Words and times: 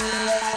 Música 0.00 0.49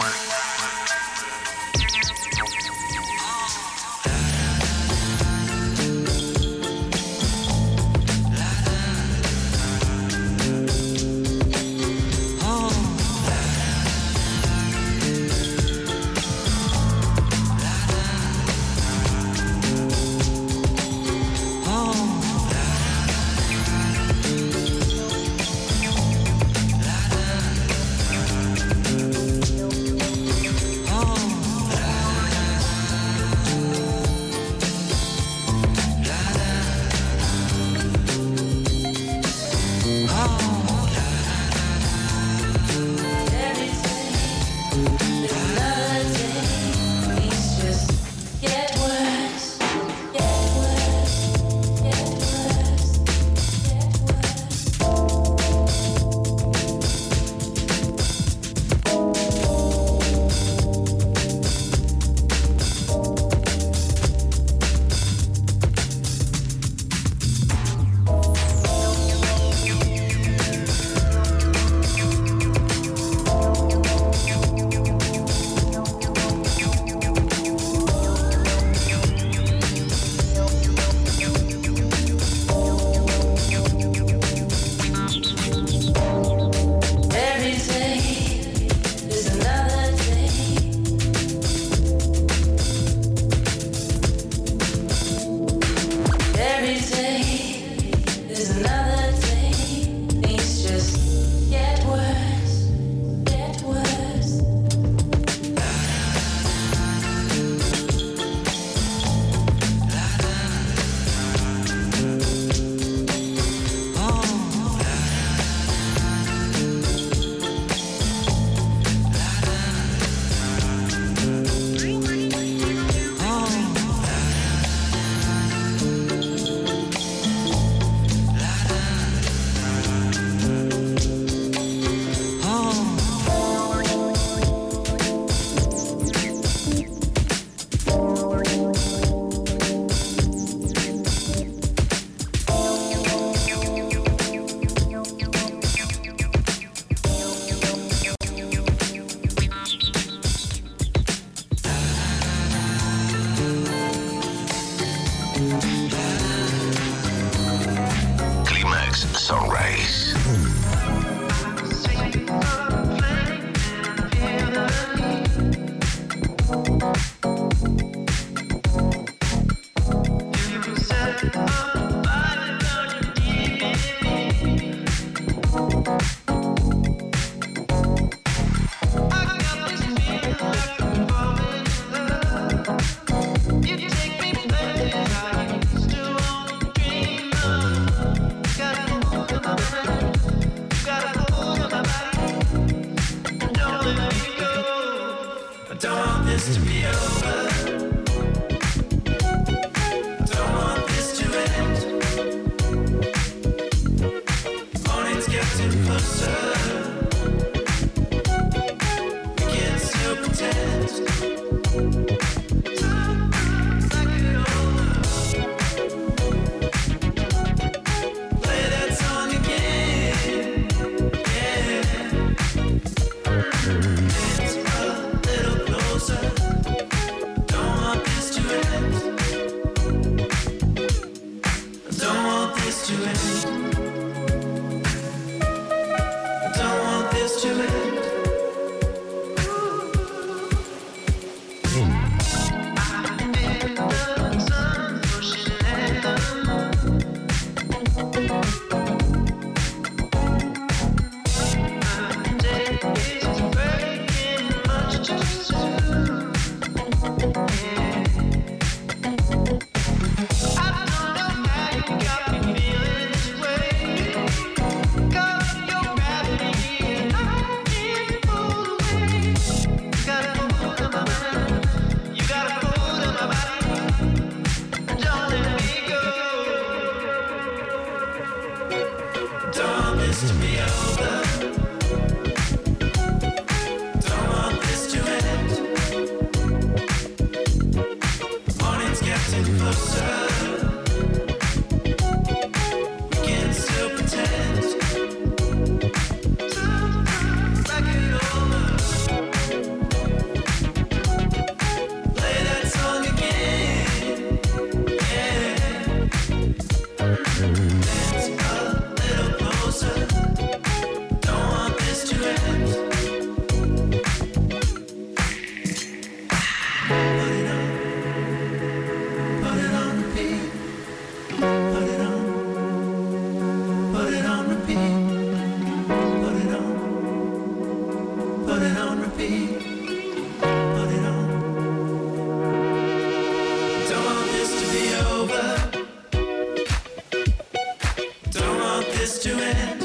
to 339.24 339.30
end. 339.30 339.82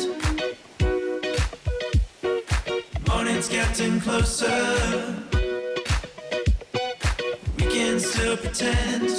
Morning's 3.08 3.48
getting 3.48 4.02
closer. 4.02 5.16
We 7.56 7.64
can 7.64 8.02
still 8.02 8.36
pretend. 8.36 9.19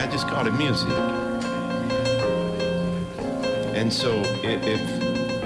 I 0.00 0.06
just 0.06 0.28
call 0.28 0.46
it 0.46 0.52
music. 0.52 0.88
And 3.74 3.92
so 3.92 4.12
if 4.44 4.62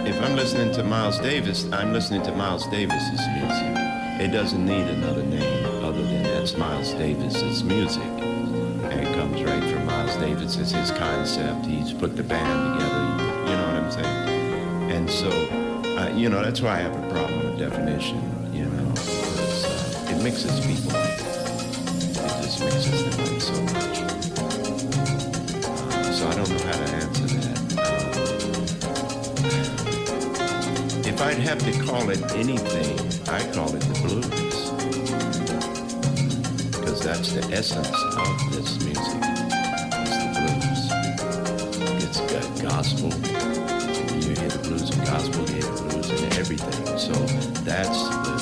if 0.07 0.21
I'm 0.21 0.37
listening 0.37 0.73
to 0.73 0.83
Miles 0.83 1.19
Davis, 1.21 1.65
I'm 1.73 1.93
listening 1.93 2.23
to 2.25 2.33
Miles 2.33 2.67
Davis's 2.67 3.21
music. 3.35 3.73
It 4.21 4.31
doesn't 4.31 4.65
need 4.65 4.89
another 4.89 5.23
name 5.23 5.85
other 5.85 6.03
than 6.03 6.23
that's 6.25 6.55
Miles 6.57 6.93
Davis's 6.93 7.65
music. 7.65 8.03
And 8.03 8.93
it 8.93 9.15
comes 9.15 9.43
right 9.43 9.63
from 9.63 9.87
Miles 9.87 10.17
Davis. 10.17 10.57
It's 10.57 10.73
his 10.73 10.91
concept. 10.91 11.65
He's 11.65 11.95
put 11.95 12.15
the 12.17 12.23
band 12.23 12.81
together. 12.81 13.51
You 13.51 13.57
know 13.57 13.67
what 13.67 13.83
I'm 13.83 13.91
saying? 13.91 14.91
And 14.91 15.11
so, 15.11 15.31
uh, 15.99 16.13
you 16.15 16.29
know, 16.29 16.43
that's 16.43 16.61
why 16.61 16.73
I 16.73 16.81
have 16.81 16.95
a 16.95 17.09
problem 17.09 17.47
with 17.47 17.59
definition. 17.59 18.21
You 18.53 18.67
know, 18.67 18.93
uh, 18.97 20.11
it 20.11 20.23
mixes 20.23 20.61
people. 20.61 20.93
It 20.95 22.43
just 22.43 22.61
mixes 22.61 23.17
them 23.17 23.35
up 23.35 23.41
so 23.41 23.92
so 26.23 26.29
I 26.29 26.35
don't 26.37 26.51
know 26.51 26.59
how 26.59 26.73
to 26.73 26.89
answer 27.03 27.27
that. 27.27 27.59
If 31.05 31.21
I'd 31.21 31.39
have 31.39 31.59
to 31.59 31.73
call 31.85 32.11
it 32.11 32.23
anything, 32.37 32.95
I 33.29 33.41
call 33.53 33.75
it 33.75 33.81
the 33.81 33.95
blues. 34.07 34.71
Because 36.71 37.01
that's 37.03 37.33
the 37.33 37.43
essence 37.53 37.91
of 38.23 38.53
this 38.53 38.79
music. 38.85 39.21
It's 39.99 40.17
the 40.23 40.29
blues. 40.39 40.83
It's 42.05 42.21
got 42.33 42.47
gospel. 42.71 43.11
You 44.23 44.33
hear 44.39 44.51
the 44.51 44.63
blues 44.63 44.91
and 44.91 45.05
gospel, 45.05 45.43
you 45.51 45.55
hear 45.55 45.73
the 45.73 45.83
blues 45.91 46.09
and 46.23 46.33
everything. 46.35 46.99
So 46.99 47.15
that's 47.65 48.01
the 48.27 48.42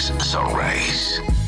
Sunrays. 0.00 1.39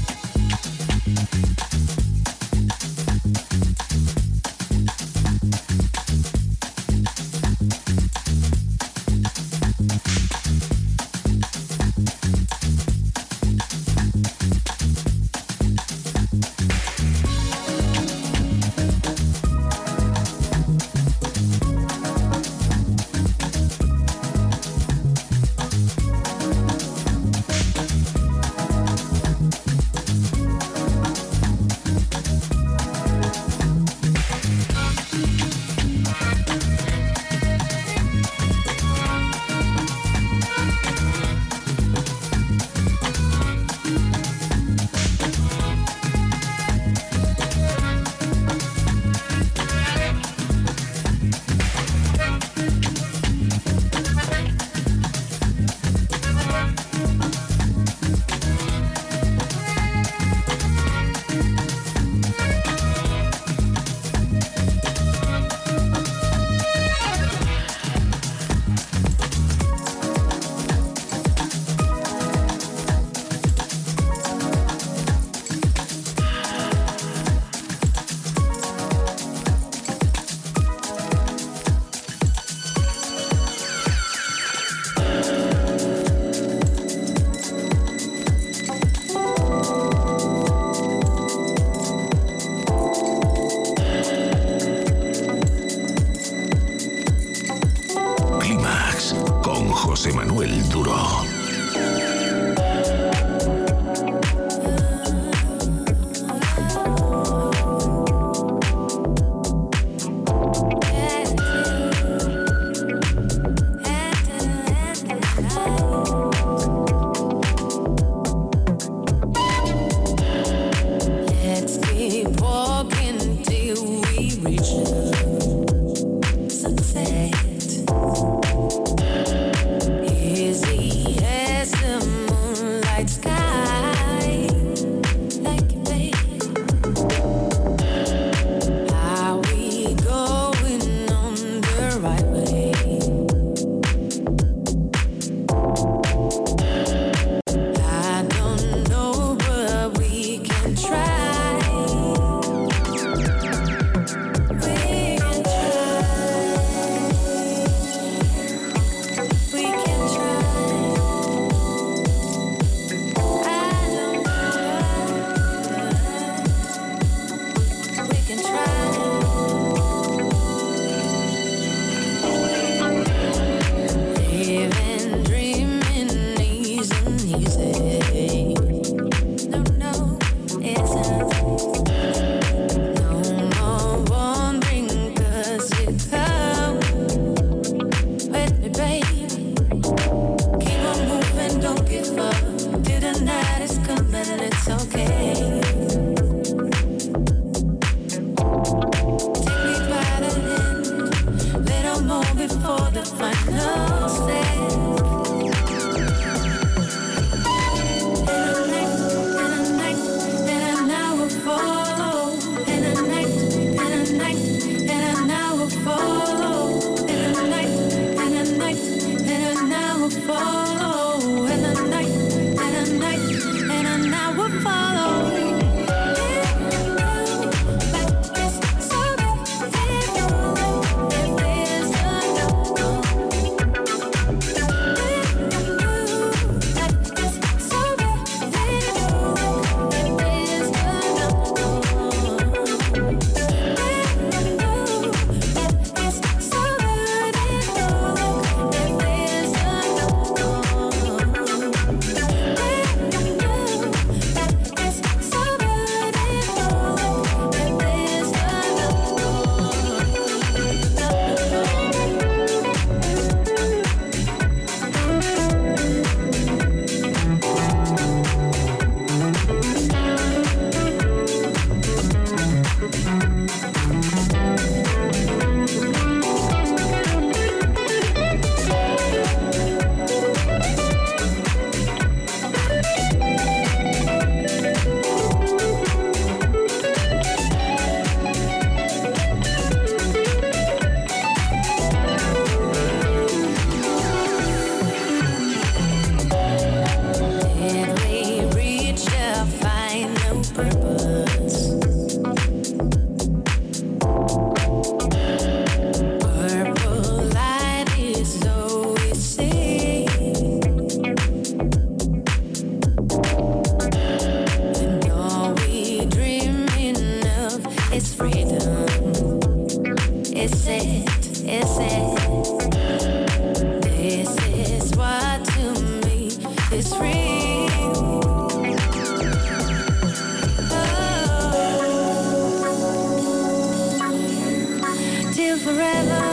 forever. 335.63 336.32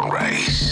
race. 0.00 0.71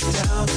down 0.00 0.49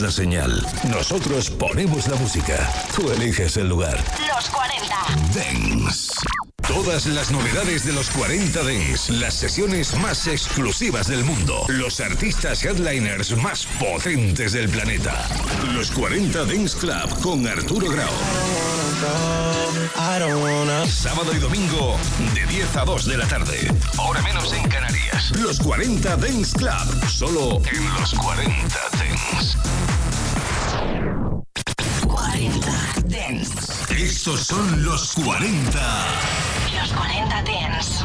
la 0.00 0.10
señal. 0.10 0.66
Nosotros 0.88 1.50
ponemos 1.50 2.08
la 2.08 2.16
música. 2.16 2.70
Tú 2.94 3.10
eliges 3.10 3.56
el 3.56 3.68
lugar. 3.68 4.02
Los 4.34 4.48
40. 4.50 4.96
Dance. 5.34 6.12
Todas 6.66 7.06
las 7.06 7.30
novedades 7.30 7.84
de 7.84 7.92
los 7.92 8.10
40 8.10 8.62
Dance, 8.62 9.12
las 9.12 9.34
sesiones 9.34 9.94
más 9.98 10.26
exclusivas 10.26 11.08
del 11.08 11.24
mundo, 11.24 11.64
los 11.68 12.00
artistas 12.00 12.64
headliners 12.64 13.36
más 13.36 13.66
potentes 13.78 14.52
del 14.52 14.68
planeta. 14.68 15.28
Los 15.74 15.90
40 15.90 16.44
Dance 16.44 16.78
Club 16.78 17.20
con 17.20 17.46
Arturo 17.46 17.90
Grau. 17.90 18.12
Sábado 20.88 21.32
y 21.34 21.38
domingo 21.38 21.96
de 22.34 22.46
10 22.46 22.76
a 22.76 22.84
2 22.84 23.06
de 23.06 23.16
la 23.18 23.26
tarde. 23.26 23.68
Ahora 23.98 24.22
menos 24.22 24.52
en 24.52 24.68
Canarias. 24.68 25.32
Los 25.40 25.58
40 25.58 26.16
Dance 26.16 26.56
Club. 26.56 27.03
Solo 27.14 27.62
en 27.70 28.00
los 28.00 28.12
40 28.12 28.76
Dance. 28.90 29.56
40 32.08 32.66
Dance. 33.04 33.94
Estos 33.96 34.40
son 34.40 34.84
los 34.84 35.12
40. 35.12 36.06
Los 36.76 36.92
40 36.92 37.42
Dance. 37.44 38.04